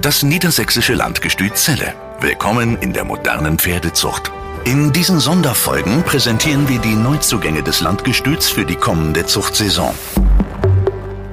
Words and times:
Das 0.00 0.22
niedersächsische 0.22 0.94
Landgestüt 0.94 1.56
Celle. 1.56 1.92
Willkommen 2.20 2.78
in 2.78 2.94
der 2.94 3.04
modernen 3.04 3.58
Pferdezucht. 3.58 4.32
In 4.64 4.94
diesen 4.94 5.20
Sonderfolgen 5.20 6.04
präsentieren 6.04 6.70
wir 6.70 6.78
die 6.78 6.94
Neuzugänge 6.94 7.62
des 7.62 7.82
Landgestüts 7.82 8.48
für 8.48 8.64
die 8.64 8.76
kommende 8.76 9.26
Zuchtsaison. 9.26 9.94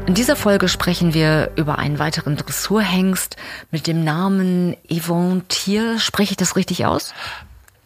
In 0.06 0.16
dieser 0.16 0.36
Folge 0.36 0.68
sprechen 0.68 1.14
wir 1.14 1.52
über 1.56 1.78
einen 1.80 1.98
weiteren 1.98 2.36
Dressurhengst 2.36 3.38
mit 3.72 3.88
dem 3.88 4.04
Namen 4.04 4.76
Yvon 4.92 5.48
Tier. 5.48 5.98
Spreche 5.98 6.32
ich 6.32 6.38
das 6.38 6.58
richtig 6.58 6.86
aus? 6.86 7.14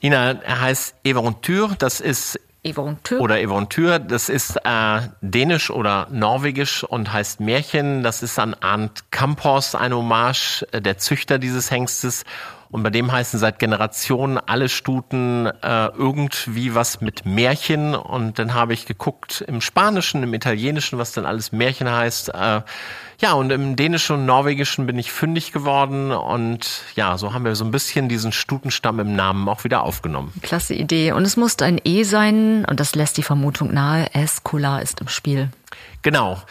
Ina, 0.01 0.41
er 0.41 0.61
heißt 0.61 0.95
Eventyr. 1.03 1.75
Das 1.77 1.99
ist 1.99 2.39
Eventyr. 2.63 3.19
Oder 3.19 3.41
Eventyr, 3.41 3.97
das 3.97 4.29
ist 4.29 4.55
äh, 4.63 5.01
dänisch 5.21 5.71
oder 5.71 6.07
norwegisch 6.11 6.83
und 6.83 7.11
heißt 7.11 7.39
Märchen. 7.39 8.03
Das 8.03 8.21
ist 8.21 8.37
an 8.37 8.53
Arndt 8.53 9.11
Kampos 9.11 9.73
ein 9.73 9.93
Hommage, 9.93 10.63
äh, 10.71 10.81
der 10.81 10.97
Züchter 10.99 11.39
dieses 11.39 11.71
Hengstes. 11.71 12.23
Und 12.71 12.83
bei 12.83 12.89
dem 12.89 13.11
heißen 13.11 13.37
seit 13.37 13.59
Generationen 13.59 14.37
alle 14.37 14.69
Stuten 14.69 15.45
äh, 15.45 15.87
irgendwie 15.87 16.73
was 16.73 17.01
mit 17.01 17.25
Märchen. 17.25 17.95
Und 17.95 18.39
dann 18.39 18.53
habe 18.53 18.73
ich 18.73 18.85
geguckt 18.85 19.43
im 19.45 19.59
Spanischen, 19.59 20.23
im 20.23 20.33
Italienischen, 20.33 20.97
was 20.97 21.11
denn 21.11 21.25
alles 21.25 21.51
Märchen 21.51 21.91
heißt. 21.91 22.29
Äh, 22.29 22.61
ja, 23.19 23.33
und 23.33 23.51
im 23.51 23.75
Dänischen 23.75 24.15
und 24.15 24.25
Norwegischen 24.25 24.87
bin 24.87 24.97
ich 24.97 25.11
fündig 25.11 25.51
geworden. 25.51 26.11
Und 26.11 26.83
ja, 26.95 27.17
so 27.17 27.33
haben 27.33 27.43
wir 27.43 27.55
so 27.55 27.65
ein 27.65 27.71
bisschen 27.71 28.07
diesen 28.07 28.31
Stutenstamm 28.31 29.01
im 29.01 29.15
Namen 29.17 29.49
auch 29.49 29.65
wieder 29.65 29.83
aufgenommen. 29.83 30.33
Klasse 30.41 30.73
Idee. 30.73 31.11
Und 31.11 31.23
es 31.23 31.35
musste 31.35 31.65
ein 31.65 31.79
E 31.83 32.03
sein. 32.03 32.65
Und 32.65 32.79
das 32.79 32.95
lässt 32.95 33.17
die 33.17 33.23
Vermutung 33.23 33.73
nahe, 33.73 34.13
Escola 34.13 34.79
ist 34.79 35.01
im 35.01 35.09
Spiel. 35.09 35.49
Genau. 36.03 36.41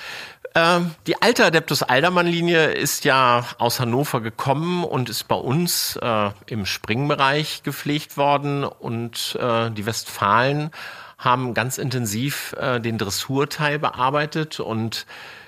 Ähm, 0.55 0.95
die 1.07 1.21
alte 1.23 1.45
Adeptus 1.45 1.83
Aldermann-Linie 1.83 2.73
ist 2.73 3.05
ja 3.05 3.45
aus 3.59 3.79
Hannover 3.79 4.21
gekommen 4.21 4.85
und 4.85 5.09
ist 5.09 5.29
bei 5.29 5.37
uns 5.37 5.97
äh, 6.03 6.31
im 6.47 6.67
Springbereich 6.67 7.63
gepflegt 7.63 8.17
worden. 8.17 8.65
Und 8.65 9.39
äh, 9.41 9.71
die 9.71 9.87
Westfalen 9.87 10.71
haben 11.19 11.55
ganz 11.55 11.79
intensiv 11.79 12.55
äh, 12.59 12.81
den 12.81 12.99
Dressurteil 12.99 13.79
bearbeitet. 13.79 14.59
Und 14.59 15.07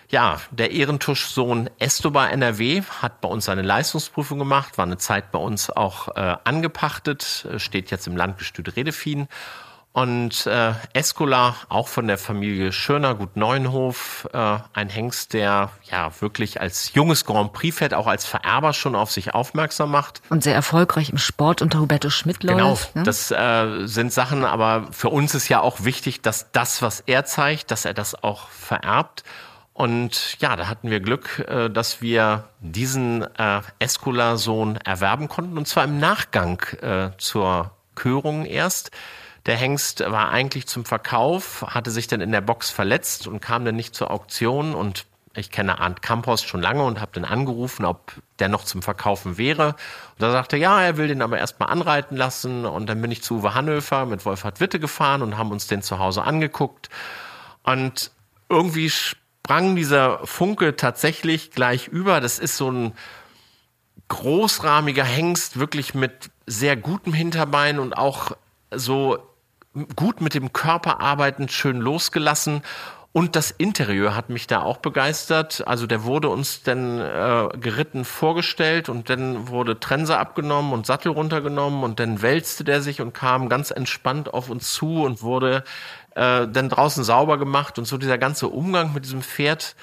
ja, 0.09 0.41
der 0.51 0.71
Ehrentuschsohn 0.71 1.69
Estobar 1.79 2.31
NRW 2.31 2.83
hat 3.01 3.21
bei 3.21 3.29
uns 3.29 3.47
seine 3.47 3.63
Leistungsprüfung 3.63 4.39
gemacht, 4.39 4.79
war 4.79 4.85
eine 4.85 4.99
Zeit 4.99 5.33
bei 5.33 5.39
uns 5.39 5.71
auch 5.71 6.15
äh, 6.15 6.37
angepachtet, 6.45 7.47
äh, 7.51 7.59
steht 7.59 7.91
jetzt 7.91 8.07
im 8.07 8.17
Landgestüt 8.17 8.77
Redefien 8.77 9.27
und 9.93 10.47
äh, 10.47 10.73
Escola, 10.95 11.55
auch 11.69 11.89
von 11.89 12.07
der 12.07 12.17
Familie 12.17 12.73
Schöner, 12.73 13.15
Gut 13.15 13.37
Neuenhof, 13.37 14.27
äh, 14.33 14.59
ein 14.73 14.89
Hengst, 14.89 15.35
der 15.35 15.71
ja 15.91 16.11
wirklich 16.21 16.63
als 16.63 16.95
junges 16.95 17.27
Grand 17.27 17.53
Prix 17.53 17.77
fährt, 17.77 17.93
auch 17.93 18.07
als 18.07 18.25
Vererber 18.25 18.73
schon 18.73 18.95
auf 18.95 19.11
sich 19.11 19.35
aufmerksam 19.35 19.91
macht. 19.91 20.23
Und 20.31 20.43
sehr 20.43 20.55
erfolgreich 20.55 21.11
im 21.11 21.19
Sport 21.19 21.61
unter 21.61 21.81
Huberto 21.81 22.09
Schmidt 22.09 22.43
läuft. 22.43 22.59
Genau, 22.59 22.79
ne? 22.95 23.03
das 23.03 23.31
äh, 23.31 23.87
sind 23.87 24.15
Sachen, 24.15 24.47
aber 24.47 24.89
für 24.93 25.11
uns 25.11 25.35
ist 25.35 25.49
ja 25.49 25.61
auch 25.61 25.85
wichtig, 25.85 26.23
dass 26.23 26.51
das, 26.53 26.81
was 26.81 27.01
er 27.01 27.27
zeigt, 27.27 27.71
dass 27.71 27.85
er 27.85 27.93
das 27.93 28.23
auch 28.23 28.49
vererbt. 28.49 29.25
Und 29.75 30.41
ja, 30.41 30.57
da 30.57 30.69
hatten 30.69 30.91
wir 30.91 31.01
Glück, 31.01 31.45
äh, 31.49 31.69
dass 31.69 32.01
wir 32.01 32.45
diesen 32.61 33.27
äh, 33.37 33.61
Escola-Sohn 33.79 34.77
erwerben 34.77 35.29
konnten, 35.29 35.59
und 35.59 35.69
zwar 35.69 35.85
im 35.85 35.99
Nachgang 35.99 36.63
äh, 36.81 37.11
zur 37.19 37.73
Körung 37.95 38.47
erst. 38.47 38.91
Der 39.47 39.57
Hengst 39.57 40.01
war 40.01 40.31
eigentlich 40.31 40.67
zum 40.67 40.85
Verkauf, 40.85 41.65
hatte 41.67 41.91
sich 41.91 42.07
dann 42.07 42.21
in 42.21 42.33
der 42.33 42.41
Box 42.41 42.71
verletzt 42.71 43.27
und 43.27 43.41
kam 43.41 43.65
dann 43.65 43.75
nicht 43.75 43.95
zur 43.95 44.11
Auktion 44.11 44.75
und 44.75 45.07
ich 45.35 45.51
kenne 45.51 45.79
Arndt 45.79 46.03
Campos 46.03 46.43
schon 46.43 46.61
lange 46.61 46.85
und 46.85 47.01
habe 47.01 47.13
dann 47.15 47.25
angerufen, 47.25 47.87
ob 47.87 48.13
der 48.39 48.49
noch 48.49 48.65
zum 48.65 48.83
Verkaufen 48.83 49.39
wäre. 49.39 49.69
Und 49.69 50.21
da 50.21 50.31
sagte 50.31 50.59
ja, 50.59 50.83
er 50.83 50.99
will 50.99 51.09
den 51.09 51.23
aber 51.23 51.39
erstmal 51.39 51.71
anreiten 51.71 52.17
lassen. 52.17 52.67
Und 52.67 52.87
dann 52.87 53.01
bin 53.01 53.11
ich 53.11 53.23
zu 53.23 53.37
Uwe 53.37 53.55
Hannöfer 53.55 54.05
mit 54.05 54.27
Wolfhard 54.27 54.61
Witte 54.61 54.79
gefahren 54.79 55.23
und 55.23 55.39
haben 55.39 55.51
uns 55.51 55.67
den 55.67 55.81
zu 55.81 55.99
Hause 55.99 56.23
angeguckt. 56.23 56.91
Und 57.63 58.11
irgendwie 58.51 58.91
sprang 58.91 59.75
dieser 59.75 60.27
Funke 60.27 60.77
tatsächlich 60.77 61.51
gleich 61.51 61.89
über. 61.89 62.21
Das 62.21 62.39
ist 62.39 62.59
so 62.59 62.71
ein 62.71 62.93
großrahmiger 64.09 65.05
Hengst, 65.05 65.59
wirklich 65.59 65.95
mit 65.95 66.31
sehr 66.47 66.77
gutem 66.77 67.15
Hinterbein 67.15 67.79
und 67.79 67.97
auch 67.97 68.33
so 68.71 69.19
gut 69.97 70.21
mit 70.21 70.35
dem 70.35 70.53
Körper 70.53 71.01
arbeitend, 71.01 71.53
schön 71.53 71.79
losgelassen. 71.79 72.63
Und 73.15 73.37
das 73.37 73.51
Interieur 73.51 74.17
hat 74.17 74.31
mich 74.31 74.47
da 74.47 74.63
auch 74.63 74.79
begeistert. 74.79 75.63
Also 75.67 75.87
der 75.87 76.05
wurde 76.05 76.31
uns 76.31 76.63
dann 76.63 76.99
äh, 76.99 77.49
geritten 77.59 78.07
vorgestellt 78.07 78.89
und 78.89 79.11
dann 79.11 79.49
wurde 79.49 79.79
Trense 79.79 80.17
abgenommen 80.17 80.73
und 80.73 80.87
Sattel 80.87 81.13
runtergenommen 81.13 81.85
und 81.85 82.01
dann 82.01 82.23
wälzte 82.23 82.65
der 82.65 82.81
sich 82.81 83.03
und 83.03 83.13
kam 83.13 83.51
ganz 83.51 83.71
entspannt 83.71 84.33
auf 84.33 84.49
uns 84.49 84.73
zu 84.73 85.03
und 85.03 85.21
wurde 85.21 85.63
äh, 86.15 86.49
dann 86.49 86.71
draußen 86.71 87.05
sauber 87.05 87.37
gemacht 87.37 87.79
und 87.79 87.85
so 87.85 87.99
dieser 87.99 88.17
ganze 88.17 88.49
Umgang 88.49 88.95
mit 88.95 89.05
diesem 89.05 89.23
Pferd, 89.23 89.77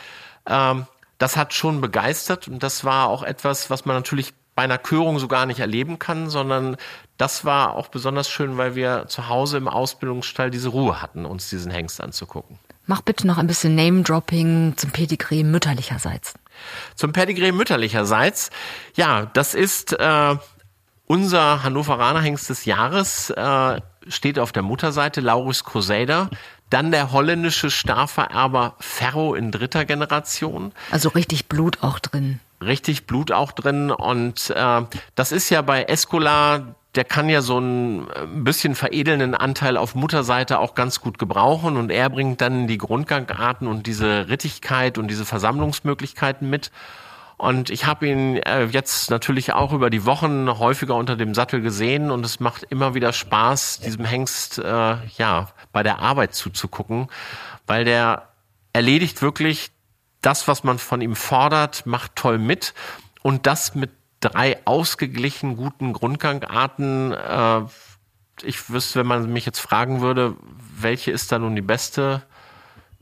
ähm, 0.47 0.87
das 1.19 1.37
hat 1.37 1.53
schon 1.53 1.81
begeistert 1.81 2.47
und 2.47 2.63
das 2.63 2.83
war 2.83 3.09
auch 3.09 3.23
etwas, 3.23 3.69
was 3.69 3.85
man 3.85 3.95
natürlich 3.95 4.33
bei 4.59 4.65
einer 4.65 4.77
Körung 4.77 5.19
so 5.19 5.29
gar 5.29 5.45
nicht 5.45 5.61
erleben 5.61 5.99
kann, 5.99 6.29
sondern 6.29 6.75
das 7.15 7.45
war 7.45 7.75
auch 7.75 7.87
besonders 7.87 8.29
schön, 8.29 8.57
weil 8.57 8.75
wir 8.75 9.05
zu 9.07 9.29
Hause 9.29 9.55
im 9.55 9.69
Ausbildungsstall 9.69 10.51
diese 10.51 10.67
Ruhe 10.67 11.01
hatten, 11.01 11.23
uns 11.23 11.49
diesen 11.49 11.71
Hengst 11.71 12.03
anzugucken. 12.03 12.59
Mach 12.85 12.99
bitte 12.99 13.25
noch 13.25 13.37
ein 13.37 13.47
bisschen 13.47 13.73
Name-Dropping 13.75 14.73
zum 14.75 14.91
Pedigree 14.91 15.45
mütterlicherseits. 15.45 16.33
Zum 16.95 17.13
Pedigree 17.13 17.53
mütterlicherseits, 17.53 18.49
ja, 18.95 19.27
das 19.27 19.53
ist 19.55 19.93
äh, 19.93 20.35
unser 21.05 21.63
Hannoveraner 21.63 22.19
Hengst 22.19 22.49
des 22.49 22.65
Jahres, 22.65 23.29
äh, 23.29 23.79
steht 24.09 24.39
auf 24.39 24.51
der 24.51 24.63
Mutterseite, 24.63 25.21
Laurus 25.21 25.63
Crusader. 25.63 26.29
Dann 26.69 26.91
der 26.91 27.13
holländische 27.13 27.71
Starvererber 27.71 28.75
Ferro 28.81 29.35
in 29.35 29.51
dritter 29.51 29.85
Generation. 29.85 30.73
Also 30.91 31.07
richtig 31.07 31.47
Blut 31.47 31.81
auch 31.81 31.99
drin 31.99 32.41
richtig 32.61 33.07
Blut 33.07 33.31
auch 33.31 33.51
drin. 33.51 33.91
Und 33.91 34.49
äh, 34.49 34.81
das 35.15 35.31
ist 35.31 35.49
ja 35.49 35.61
bei 35.61 35.83
Escola 35.83 36.75
der 36.95 37.03
kann 37.03 37.29
ja 37.29 37.41
so 37.41 37.57
einen 37.57 38.07
äh, 38.09 38.25
bisschen 38.25 38.75
veredelnden 38.75 39.35
Anteil 39.35 39.77
auf 39.77 39.95
Mutterseite 39.95 40.59
auch 40.59 40.75
ganz 40.75 41.01
gut 41.01 41.19
gebrauchen 41.19 41.77
und 41.77 41.91
er 41.91 42.09
bringt 42.09 42.41
dann 42.41 42.67
die 42.67 42.77
Grundgangarten 42.77 43.67
und 43.67 43.85
diese 43.85 44.27
Rittigkeit 44.27 44.97
und 44.97 45.07
diese 45.07 45.25
Versammlungsmöglichkeiten 45.25 46.49
mit. 46.49 46.71
Und 47.37 47.69
ich 47.69 47.85
habe 47.85 48.07
ihn 48.07 48.37
äh, 48.37 48.65
jetzt 48.65 49.09
natürlich 49.11 49.53
auch 49.53 49.71
über 49.71 49.89
die 49.89 50.05
Wochen 50.05 50.49
häufiger 50.59 50.95
unter 50.95 51.15
dem 51.15 51.33
Sattel 51.33 51.61
gesehen 51.61 52.11
und 52.11 52.25
es 52.25 52.39
macht 52.39 52.63
immer 52.63 52.95
wieder 52.95 53.13
Spaß, 53.13 53.79
diesem 53.79 54.03
Hengst 54.03 54.57
äh, 54.57 54.95
ja 55.17 55.47
bei 55.71 55.83
der 55.83 55.99
Arbeit 55.99 56.33
zuzugucken, 56.33 57.07
weil 57.65 57.85
der 57.85 58.27
erledigt 58.73 59.21
wirklich 59.21 59.71
das, 60.21 60.47
was 60.47 60.63
man 60.63 60.79
von 60.79 61.01
ihm 61.01 61.15
fordert, 61.15 61.85
macht 61.85 62.15
toll 62.15 62.37
mit 62.37 62.73
und 63.21 63.47
das 63.47 63.75
mit 63.75 63.91
drei 64.19 64.57
ausgeglichen 64.65 65.55
guten 65.55 65.93
Grundgangarten. 65.93 67.13
Äh, 67.13 67.61
ich 68.43 68.69
wüsste, 68.69 68.99
wenn 68.99 69.07
man 69.07 69.31
mich 69.31 69.45
jetzt 69.45 69.59
fragen 69.59 70.01
würde, 70.01 70.35
welche 70.77 71.11
ist 71.11 71.31
da 71.31 71.39
nun 71.39 71.55
die 71.55 71.61
beste? 71.61 72.23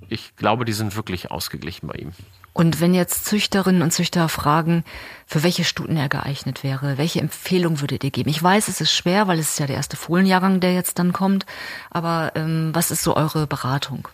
Ich 0.10 0.36
glaube, 0.36 0.66
die 0.66 0.74
sind 0.74 0.96
wirklich 0.96 1.32
ausgeglichen 1.32 1.88
bei 1.88 1.96
ihm. 1.96 2.12
Und 2.54 2.82
wenn 2.82 2.96
jetzt 2.96 3.26
Züchterinnen 3.26 3.84
und 3.84 3.92
Züchter 3.92 4.30
fragen, 4.30 4.84
für 5.28 5.44
welche 5.44 5.64
Stuten 5.64 5.96
er 5.96 6.10
geeignet 6.10 6.64
wäre, 6.64 6.98
welche 6.98 7.20
Empfehlung 7.20 7.82
würdet 7.82 8.04
ihr 8.04 8.10
geben? 8.10 8.32
Ich 8.32 8.42
weiß, 8.42 8.68
es 8.68 8.82
ist 8.82 8.92
schwer, 8.92 9.28
weil 9.28 9.38
es 9.38 9.50
ist 9.52 9.60
ja 9.60 9.68
der 9.68 9.76
erste 9.76 9.96
Fohlenjahrgang, 9.96 10.60
der 10.60 10.74
jetzt 10.74 10.98
dann 10.98 11.14
kommt. 11.14 11.46
Aber 11.92 12.32
ähm, 12.34 12.72
was 12.74 12.90
ist 12.90 13.04
so 13.04 13.16
eure 13.16 13.46
Beratung? 13.46 14.08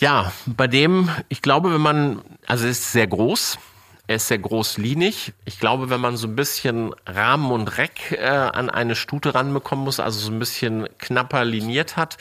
Ja, 0.00 0.32
bei 0.46 0.68
dem, 0.68 1.10
ich 1.28 1.42
glaube, 1.42 1.72
wenn 1.74 1.80
man, 1.80 2.22
also 2.46 2.66
es 2.66 2.78
ist 2.78 2.92
sehr 2.92 3.08
groß, 3.08 3.58
er 4.06 4.16
ist 4.16 4.28
sehr 4.28 4.38
großlinig. 4.38 5.32
Ich 5.44 5.58
glaube, 5.58 5.90
wenn 5.90 6.00
man 6.00 6.16
so 6.16 6.28
ein 6.28 6.36
bisschen 6.36 6.94
Rahmen 7.04 7.50
und 7.50 7.78
Reck 7.78 8.12
äh, 8.12 8.26
an 8.26 8.70
eine 8.70 8.94
Stute 8.94 9.34
ranbekommen 9.34 9.84
muss, 9.84 9.98
also 9.98 10.20
so 10.20 10.30
ein 10.30 10.38
bisschen 10.38 10.88
knapper 10.98 11.44
liniert 11.44 11.96
hat, 11.96 12.16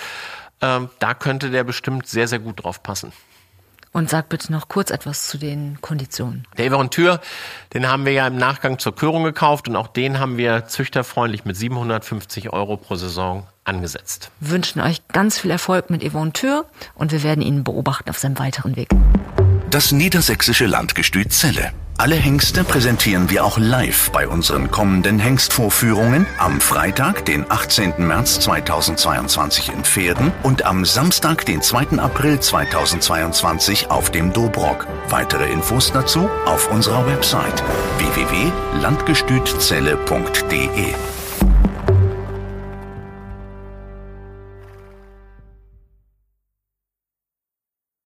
äh, 0.59 0.79
da 0.97 1.13
könnte 1.13 1.51
der 1.51 1.63
bestimmt 1.63 2.07
sehr, 2.07 2.27
sehr 2.27 2.39
gut 2.39 2.63
drauf 2.63 2.81
passen. 2.81 3.13
Und 3.97 4.11
sag 4.11 4.29
bitte 4.29 4.51
noch 4.51 4.67
kurz 4.67 4.91
etwas 4.91 5.25
zu 5.25 5.39
den 5.39 5.81
Konditionen. 5.81 6.45
Der 6.55 6.67
Everentür, 6.67 7.19
den 7.73 7.87
haben 7.87 8.05
wir 8.05 8.11
ja 8.11 8.27
im 8.27 8.37
Nachgang 8.37 8.77
zur 8.77 8.93
Körung 8.95 9.23
gekauft 9.23 9.67
und 9.67 9.75
auch 9.75 9.87
den 9.87 10.19
haben 10.19 10.37
wir 10.37 10.67
züchterfreundlich 10.67 11.45
mit 11.45 11.57
750 11.57 12.53
Euro 12.53 12.77
pro 12.77 12.93
Saison 12.93 13.47
angesetzt. 13.63 14.29
Wir 14.39 14.51
wünschen 14.51 14.81
euch 14.81 15.07
ganz 15.07 15.39
viel 15.39 15.49
Erfolg 15.49 15.89
mit 15.89 16.03
Everentür 16.03 16.67
und 16.93 17.11
wir 17.11 17.23
werden 17.23 17.41
ihn 17.41 17.63
beobachten 17.63 18.11
auf 18.11 18.19
seinem 18.19 18.37
weiteren 18.37 18.75
Weg. 18.75 18.89
Das 19.71 19.91
niedersächsische 19.91 20.67
Landgestüt 20.67 21.31
Celle. 21.31 21.71
Alle 21.99 22.15
Hengste 22.15 22.63
präsentieren 22.63 23.31
wir 23.31 23.43
auch 23.43 23.57
live 23.57 24.11
bei 24.11 24.27
unseren 24.27 24.69
kommenden 24.69 25.17
Hengstvorführungen 25.17 26.27
am 26.37 26.61
Freitag, 26.61 27.25
den 27.25 27.49
18. 27.49 28.05
März 28.05 28.39
2022 28.41 29.69
in 29.69 29.83
Pferden 29.83 30.31
und 30.43 30.63
am 30.63 30.85
Samstag, 30.85 31.43
den 31.47 31.63
2. 31.63 31.97
April 31.97 32.39
2022 32.39 33.89
auf 33.89 34.11
dem 34.11 34.31
Dobrock. 34.31 34.85
Weitere 35.09 35.51
Infos 35.51 35.91
dazu 35.91 36.29
auf 36.45 36.71
unserer 36.71 37.07
Website 37.07 37.63
www.landgestützelle.de. 37.97 40.93